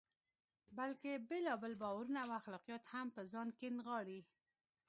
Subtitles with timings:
[0.77, 4.19] بلکې بېلابېل باورونه او اخلاقیات هم په ځان کې نغاړي.